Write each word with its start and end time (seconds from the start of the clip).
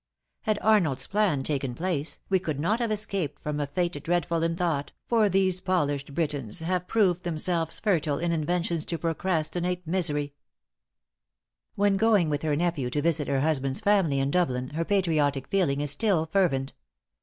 Had 0.41 0.57
Arnold's 0.63 1.05
plan 1.05 1.43
taken 1.43 1.75
place, 1.75 2.19
we 2.27 2.39
could 2.39 2.59
not 2.59 2.79
have 2.79 2.91
escaped 2.91 3.39
from 3.43 3.59
a 3.59 3.67
fate 3.67 4.01
dreadful 4.03 4.41
in 4.41 4.55
thought, 4.55 4.91
for 5.05 5.29
these 5.29 5.59
polished 5.61 6.15
Britons 6.15 6.61
have 6.61 6.87
proved 6.87 7.23
themselves 7.23 7.79
fertile 7.79 8.17
in 8.17 8.31
inventions 8.31 8.83
to 8.85 8.97
procrastinate 8.97 9.83
[protract] 9.83 9.87
misery." 9.91 10.33
When 11.75 11.97
going 11.97 12.29
with 12.31 12.41
her 12.41 12.55
nephew 12.55 12.89
to 12.89 13.01
visit 13.03 13.27
her 13.27 13.41
husband's 13.41 13.79
family 13.79 14.19
in 14.19 14.31
Dublin, 14.31 14.69
her 14.69 14.83
patriotic 14.85 15.47
feeling 15.49 15.81
is 15.81 15.91
still 15.91 16.25
fervent. 16.25 16.73